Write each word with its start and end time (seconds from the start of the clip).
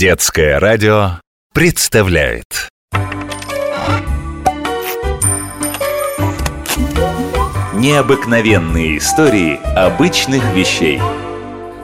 Детское 0.00 0.58
радио 0.58 1.20
представляет. 1.52 2.70
Необыкновенные 7.74 8.96
истории 8.96 9.60
обычных 9.76 10.54
вещей. 10.54 10.98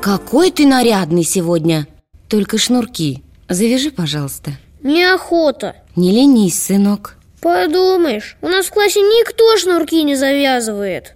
Какой 0.00 0.50
ты 0.50 0.66
нарядный 0.66 1.22
сегодня. 1.22 1.86
Только 2.28 2.56
шнурки 2.56 3.22
Завяжи, 3.46 3.90
пожалуйста. 3.90 4.52
Неохота. 4.82 5.76
Не 5.94 6.12
ленись, 6.12 6.62
сынок. 6.62 7.18
Подумаешь, 7.42 8.38
у 8.40 8.48
нас 8.48 8.68
в 8.68 8.70
классе 8.70 9.02
никто 9.02 9.54
шнурки 9.58 10.02
не 10.02 10.16
завязывает. 10.16 11.14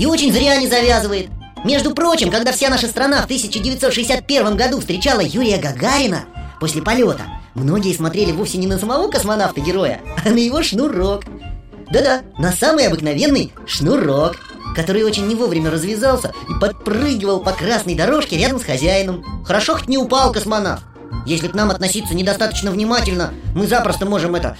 И 0.00 0.06
очень 0.06 0.32
зря 0.32 0.56
не 0.56 0.66
завязывает 0.66 1.28
Между 1.66 1.92
прочим, 1.96 2.30
когда 2.30 2.52
вся 2.52 2.68
наша 2.68 2.86
страна 2.86 3.22
в 3.22 3.24
1961 3.24 4.56
году 4.56 4.78
встречала 4.78 5.18
Юрия 5.18 5.58
Гагарина 5.58 6.26
После 6.60 6.80
полета 6.80 7.22
Многие 7.56 7.92
смотрели 7.92 8.30
вовсе 8.30 8.58
не 8.58 8.68
на 8.68 8.78
самого 8.78 9.10
космонавта-героя, 9.10 10.00
а 10.24 10.28
на 10.28 10.36
его 10.36 10.62
шнурок. 10.62 11.24
Да-да, 11.90 12.22
на 12.38 12.52
самый 12.52 12.86
обыкновенный 12.86 13.52
шнурок 13.66 14.36
Который 14.76 15.02
очень 15.02 15.26
не 15.26 15.34
вовремя 15.34 15.72
развязался 15.72 16.32
и 16.48 16.60
подпрыгивал 16.60 17.40
по 17.40 17.50
красной 17.50 17.96
дорожке 17.96 18.38
рядом 18.38 18.60
с 18.60 18.64
хозяином. 18.64 19.24
Хорошо 19.44 19.74
хоть 19.74 19.88
не 19.88 19.98
упал 19.98 20.32
космонавт. 20.32 20.84
Если 21.26 21.48
к 21.48 21.54
нам 21.54 21.72
относиться 21.72 22.14
недостаточно 22.14 22.70
внимательно 22.70 23.34
Мы 23.56 23.66
запросто 23.66 24.06
можем 24.06 24.36
это 24.36 24.56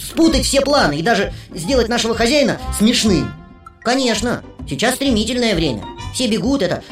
спутать 0.00 0.44
все 0.44 0.60
планы 0.60 1.00
и 1.00 1.02
даже 1.02 1.32
сделать 1.52 1.88
нашего 1.88 2.14
хозяина 2.14 2.60
смешным. 2.78 3.34
Конечно, 3.82 4.44
сейчас 4.68 4.94
стремительное 4.94 5.56
время 5.56 5.82
Все 6.12 6.26
бегут 6.26 6.62
это, 6.62 6.82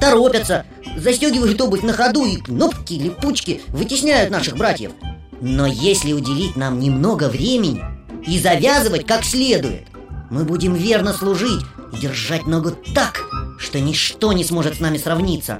торопятся 0.00 0.64
Застегивают 0.96 1.60
обувь 1.60 1.82
на 1.82 1.92
ходу 1.92 2.24
и 2.24 2.36
кнопки, 2.36 2.94
липучки 2.94 3.60
вытесняют 3.68 4.30
наших 4.30 4.56
братьев. 4.56 4.92
Но 5.40 5.66
если 5.66 6.12
уделить 6.12 6.56
нам 6.56 6.78
немного 6.78 7.28
времени 7.28 7.82
И 8.26 8.38
завязывать 8.38 9.06
как 9.06 9.24
следует 9.24 9.86
Мы 10.30 10.44
будем 10.44 10.74
верно 10.74 11.12
служить 11.12 11.62
и 11.92 12.00
держать 12.00 12.46
ногу 12.46 12.72
так, 12.94 13.20
что 13.58 13.80
ничто 13.80 14.32
не 14.32 14.44
сможет 14.44 14.76
с 14.76 14.80
нами 14.80 14.96
сравниться. 14.96 15.58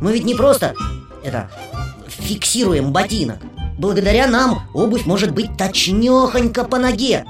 Мы 0.00 0.12
ведь 0.12 0.24
не 0.24 0.34
просто, 0.34 0.74
это, 1.22 1.50
фиксируем 2.06 2.92
ботинок. 2.92 3.38
Благодаря 3.78 4.26
нам 4.26 4.68
обувь 4.74 5.06
может 5.06 5.32
быть 5.32 5.56
точнёхонько 5.56 6.64
по 6.64 6.78
ноге. 6.78 7.24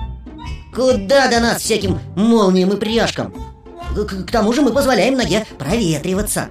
Куда 0.74 1.28
до 1.28 1.40
нас 1.40 1.62
всяким 1.62 1.98
молниям 2.14 2.70
и 2.72 2.76
пряжкам? 2.76 3.34
К, 4.04 4.24
к 4.26 4.30
тому 4.30 4.52
же 4.52 4.62
мы 4.62 4.72
позволяем 4.72 5.16
ноге 5.16 5.46
проветриваться. 5.58 6.48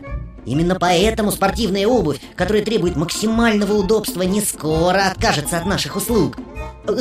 Именно 0.47 0.75
поэтому 0.75 1.31
спортивная 1.31 1.85
обувь, 1.87 2.21
которая 2.37 2.63
требует 2.63 2.95
максимального 2.95 3.73
удобства, 3.73 4.21
не 4.21 4.39
скоро 4.39 5.07
откажется 5.07 5.57
от 5.57 5.65
наших 5.65 5.97
услуг. 5.97 6.37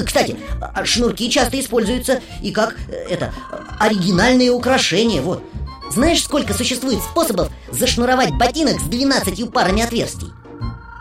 Кстати, 0.04 0.36
а 0.60 0.84
шнурки 0.84 1.30
часто 1.30 1.60
используются 1.60 2.20
и 2.42 2.50
как, 2.50 2.76
это, 3.08 3.32
оригинальные 3.78 4.50
украшения, 4.50 5.22
вот. 5.22 5.44
Знаешь, 5.92 6.24
сколько 6.24 6.54
существует 6.54 7.00
способов 7.00 7.50
зашнуровать 7.70 8.34
ботинок 8.34 8.80
с 8.80 8.84
12 8.84 9.52
парами 9.52 9.82
отверстий? 9.82 10.32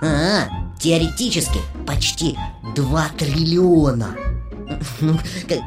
А, 0.04 0.48
теоретически 0.80 1.60
почти 1.88 2.38
2 2.76 3.06
триллиона. 3.18 4.16
Ну, 5.00 5.20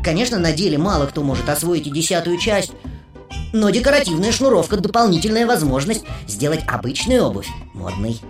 конечно, 0.03 0.39
на 0.39 0.53
деле 0.53 0.77
мало 0.77 1.07
кто 1.07 1.23
может 1.23 1.49
освоить 1.49 1.87
и 1.87 1.91
десятую 1.91 2.37
часть 2.39 2.73
Но 3.53 3.71
декоративная 3.71 4.33
шнуровка– 4.33 4.77
дополнительная 4.79 5.47
возможность 5.47 6.05
сделать 6.27 6.61
обычную 6.67 7.25
обувь 7.25 7.49
модной 7.75 8.21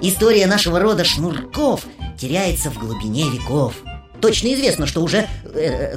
История 0.00 0.46
нашего 0.46 0.78
рода 0.78 1.04
шнурков 1.04 1.84
теряется 2.16 2.70
в 2.70 2.78
глубине 2.78 3.28
веков 3.30 3.74
Точно 4.20 4.52
известно, 4.54 4.86
что 4.86 5.02
уже 5.02 5.28
э, 5.44 5.96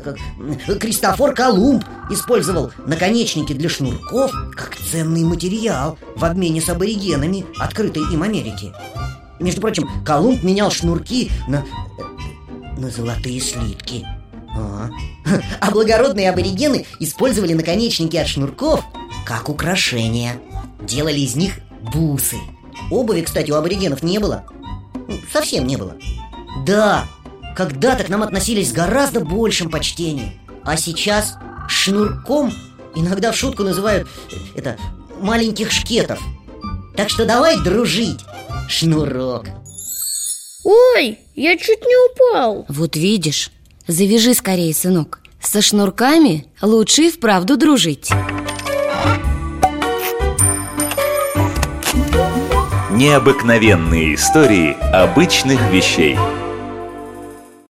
э, 0.68 0.76
Кристофор 0.76 1.34
Колумб 1.34 1.84
использовал 2.10 2.72
наконечники 2.86 3.54
для 3.54 3.70
шнурков 3.70 4.32
как 4.56 4.76
ценный 4.76 5.24
материал 5.24 5.98
в 6.16 6.24
обмене 6.24 6.62
с 6.62 6.70
аборигенами 6.70 7.46
открытой 7.58 8.04
им 8.14 8.22
Америки. 8.22 8.74
Между 9.40 9.62
прочим, 9.62 9.90
Колумб 10.06 10.44
менял 10.44 10.70
шнурки 10.70 11.32
на, 11.48 11.66
на 12.78 12.90
золотые 12.90 13.42
слитки. 13.42 14.06
А, 14.56 14.90
а 15.60 15.72
благородные 15.72 16.30
аборигены 16.30 16.86
использовали 17.00 17.54
наконечники 17.54 18.18
от 18.18 18.28
шнурков 18.28 18.84
как 19.26 19.50
украшения. 19.50 20.40
Делали 20.82 21.20
из 21.20 21.36
них 21.36 21.60
бусы. 21.94 22.38
Обуви, 22.90 23.22
кстати, 23.22 23.52
у 23.52 23.56
аборигенов 23.56 24.04
не 24.04 24.20
было. 24.20 24.44
Совсем 25.32 25.68
не 25.68 25.78
было. 25.78 25.96
Да, 26.66 27.06
когда-то 27.56 28.04
к 28.04 28.10
нам 28.10 28.24
относились 28.24 28.70
с 28.70 28.74
гораздо 28.74 29.20
большим 29.22 29.70
почтением. 29.70 30.34
А 30.64 30.78
сейчас 30.78 31.36
шнурком 31.68 32.54
иногда 32.96 33.32
в 33.32 33.38
шутку 33.38 33.64
называют 33.64 34.08
это 34.56 34.78
маленьких 35.20 35.72
шкетов. 35.72 36.20
Так 36.96 37.10
что 37.10 37.26
давай 37.26 37.60
дружить, 37.62 38.20
шнурок. 38.68 39.46
Ой, 40.64 41.20
я 41.36 41.58
чуть 41.58 41.82
не 41.82 42.12
упал. 42.12 42.66
Вот 42.68 42.96
видишь, 42.96 43.52
Завяжи 43.92 44.34
скорее, 44.34 44.74
сынок. 44.74 45.20
Со 45.42 45.62
шнурками 45.62 46.46
лучше 46.62 47.08
и 47.08 47.12
вправду 47.12 47.58
дружить. 47.58 48.10
Необыкновенные 52.92 54.16
истории 54.16 54.78
обычных 54.94 55.60
вещей– 55.72 56.18